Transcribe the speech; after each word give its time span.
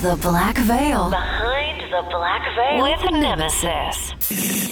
The 0.00 0.16
Black 0.22 0.56
Veil. 0.58 1.10
Behind 1.10 1.80
the 1.90 2.02
Black 2.08 2.42
Veil 2.54 2.82
with 2.82 3.10
Nemesis. 3.10 4.67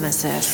With 0.00 0.53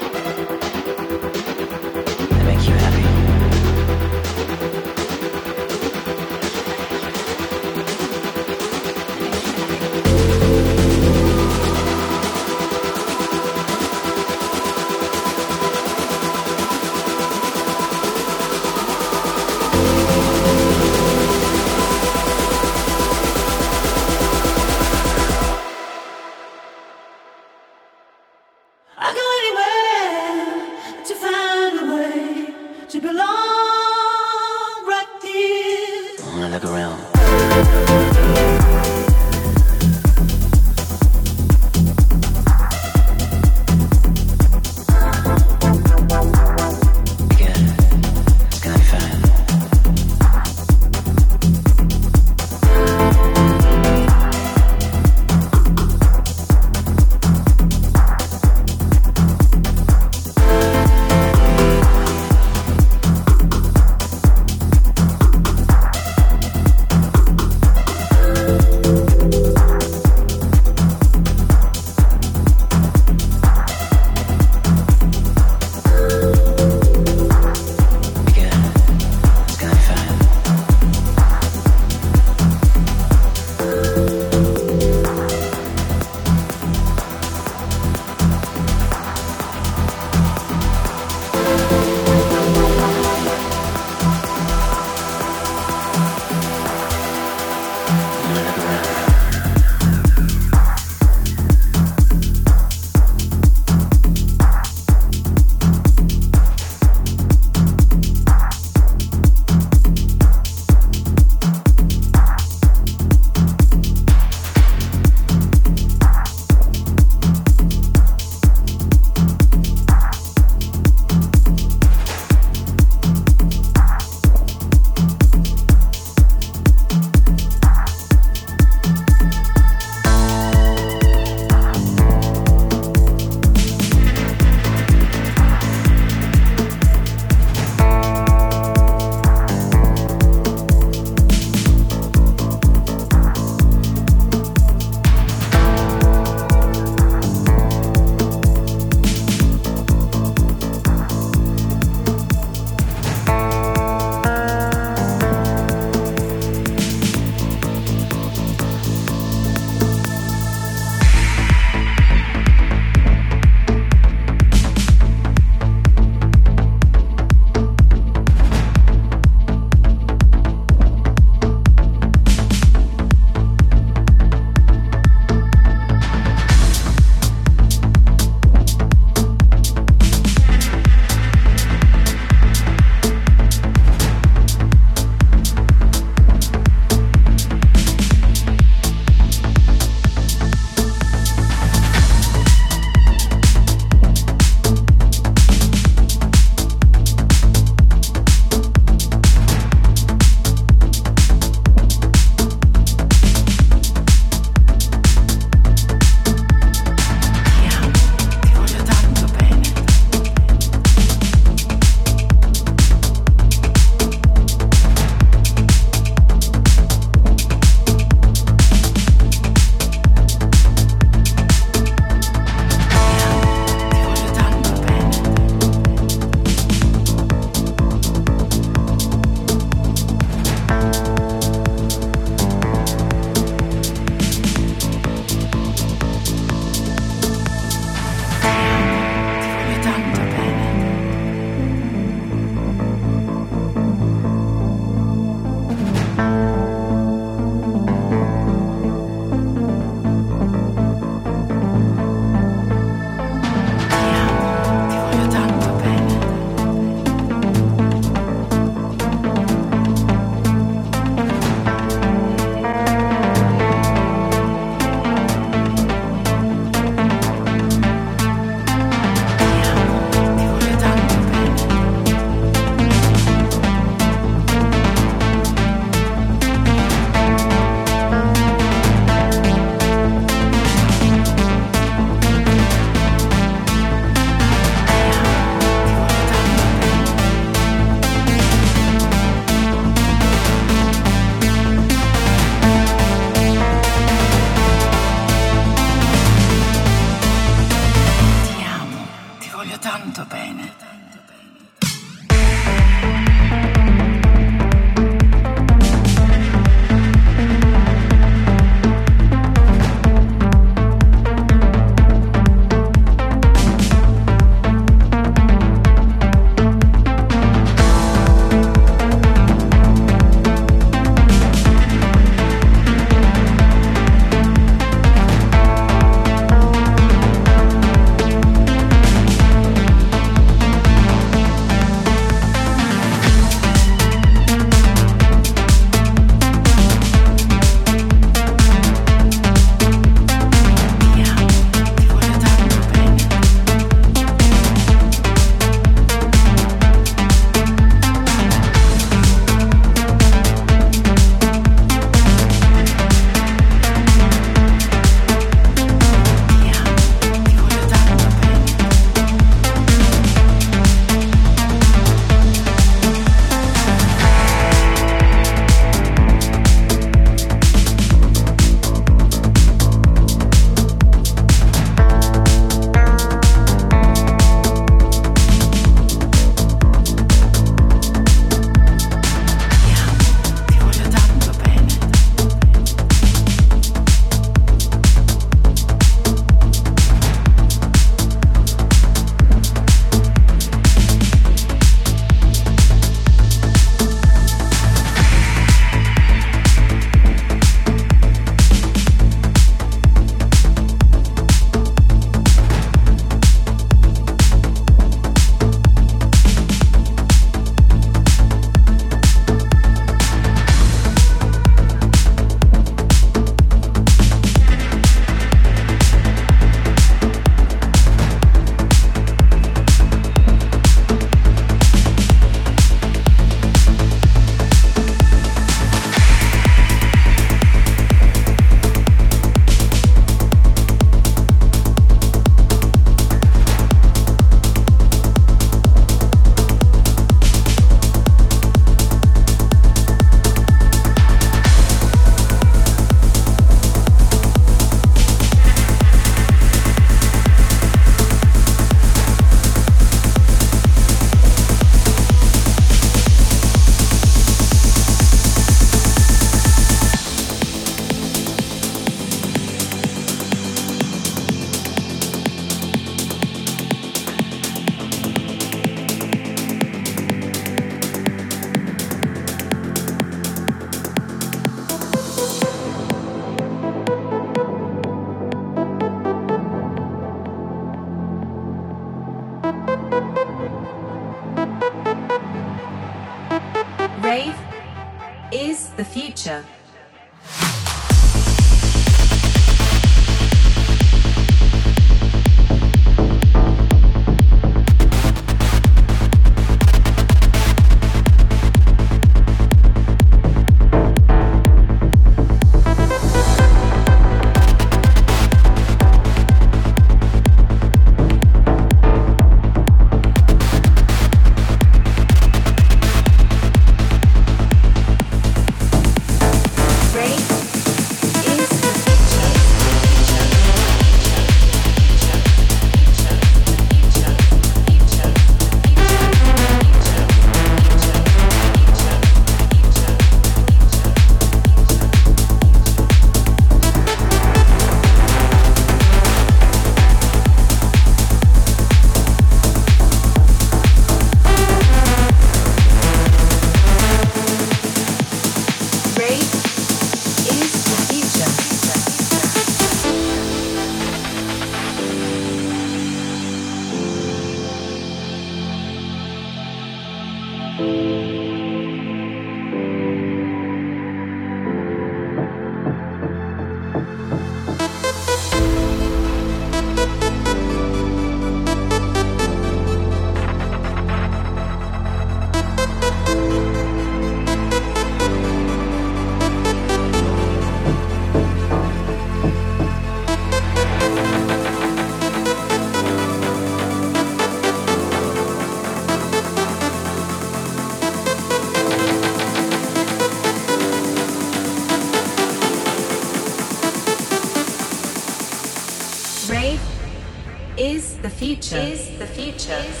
future. 598.71 598.93
Is 598.93 599.19
the 599.19 599.27
future. 599.27 599.83
Is 599.89 600.00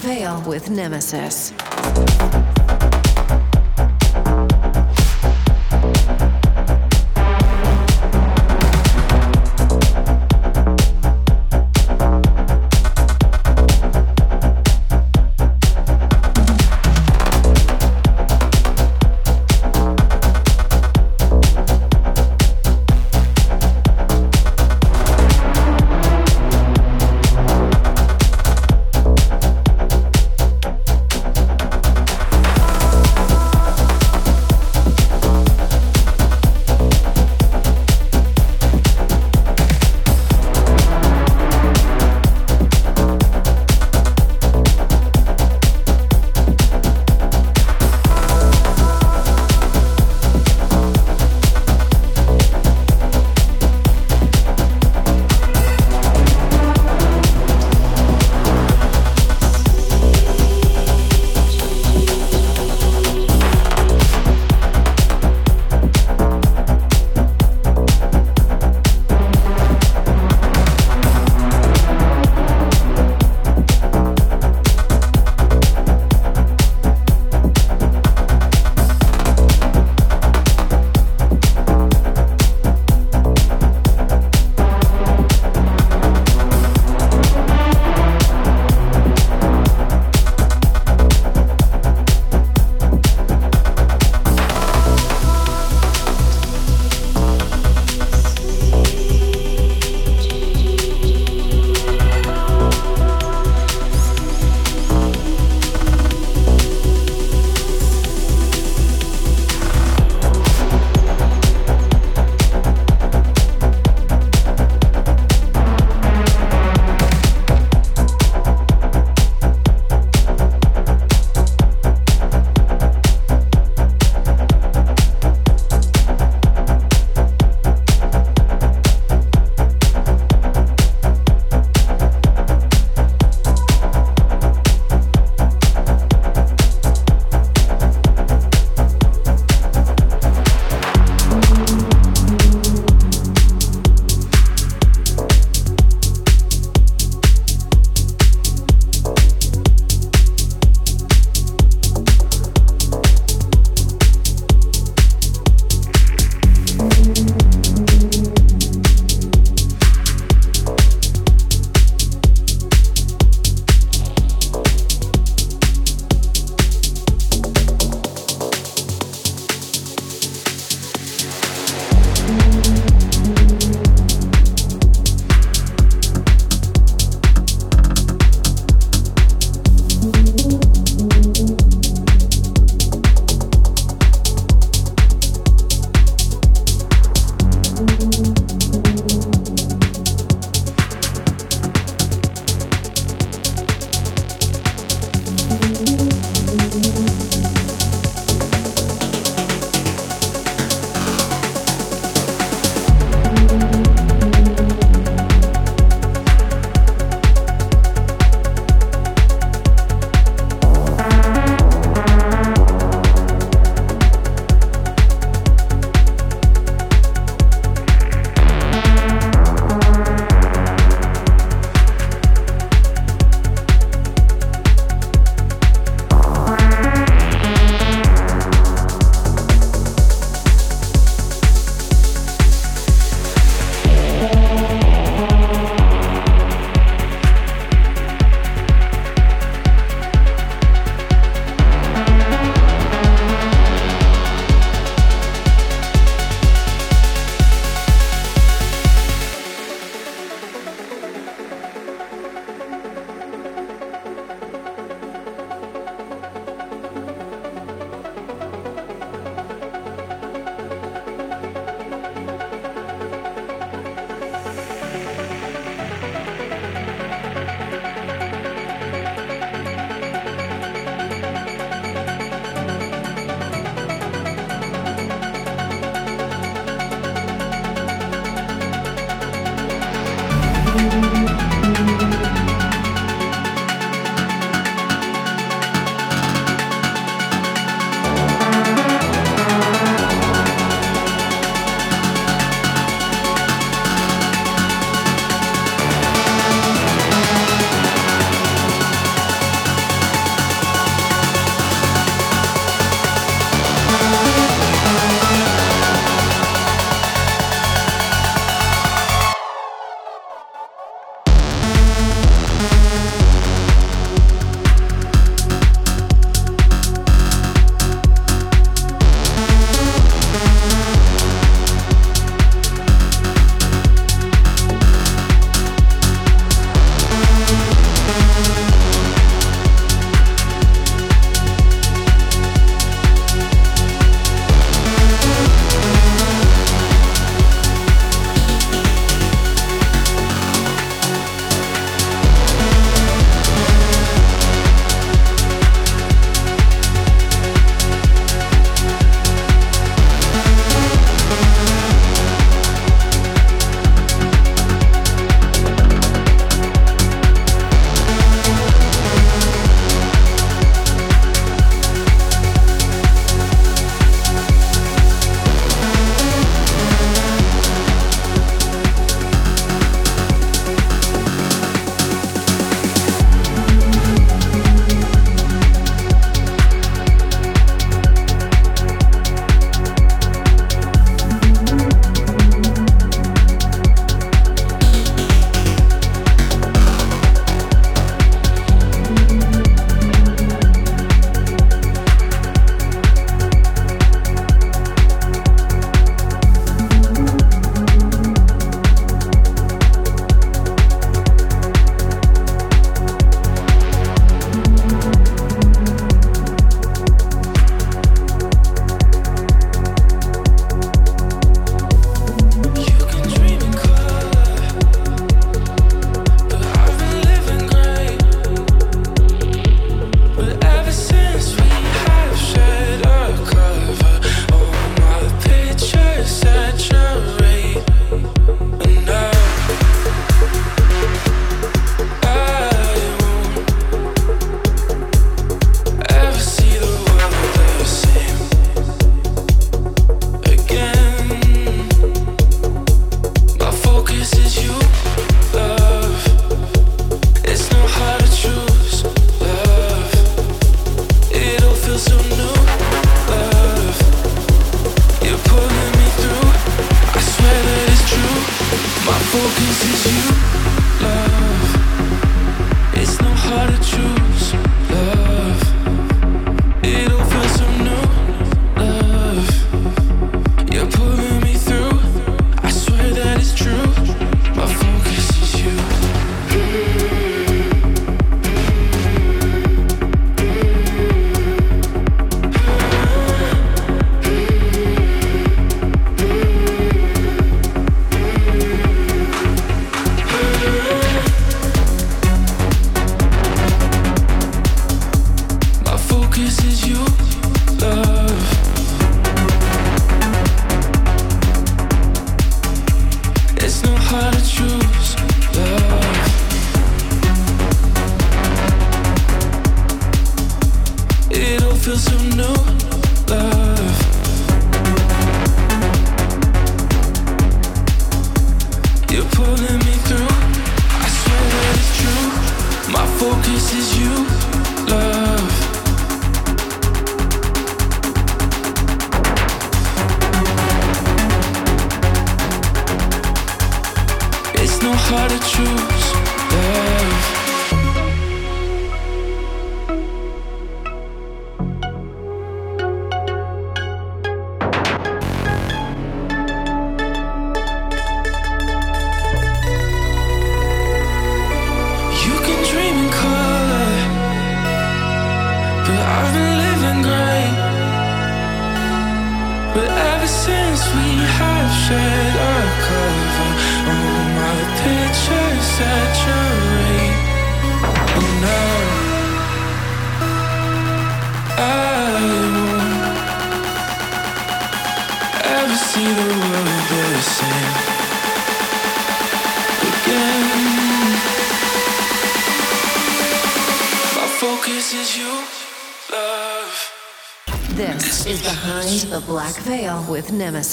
Veil 0.00 0.40
with 0.46 0.70
Nemesis. 0.70 1.52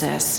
With 0.06 0.35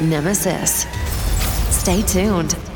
Nemesis. 0.00 0.86
Stay 1.70 2.02
tuned. 2.02 2.69